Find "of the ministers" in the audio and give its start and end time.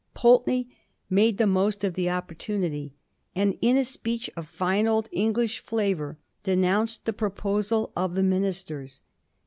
7.95-9.03